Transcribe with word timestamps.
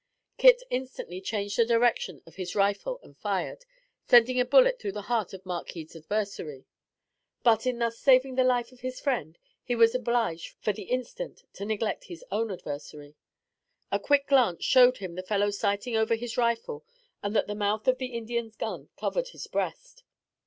Kit 0.39 0.63
instantly 0.71 1.21
changed 1.21 1.59
the 1.59 1.63
direction 1.63 2.23
of 2.25 2.33
his 2.35 2.55
rifle 2.55 2.99
and 3.03 3.15
fired, 3.15 3.65
sending 4.07 4.39
a 4.39 4.45
bullet 4.45 4.79
through 4.79 4.93
the 4.93 5.03
heart 5.03 5.31
of 5.31 5.45
Markhead's 5.45 5.95
adversary; 5.95 6.65
but, 7.43 7.67
in 7.67 7.77
thus 7.77 7.99
saving 7.99 8.33
the 8.33 8.43
life 8.43 8.71
of 8.71 8.79
his 8.79 8.99
friend, 8.99 9.37
he 9.63 9.75
was 9.75 9.93
obliged, 9.93 10.55
for 10.59 10.73
the 10.73 10.85
instant, 10.85 11.43
to 11.53 11.65
neglect 11.65 12.05
his 12.05 12.25
own 12.31 12.49
adversary. 12.51 13.13
A 13.91 13.99
quick 13.99 14.25
glance 14.25 14.63
showed 14.65 14.97
him 14.97 15.13
the 15.13 15.21
fellow 15.21 15.51
sighting 15.51 15.95
over 15.95 16.15
his 16.15 16.35
rifle 16.35 16.83
and 17.21 17.35
that 17.35 17.45
the 17.45 17.53
mouth 17.53 17.87
of 17.87 17.99
the 17.99 18.15
Indian's 18.17 18.55
gun 18.55 18.89
covered 18.97 19.27
his 19.27 19.45
breast. 19.45 20.01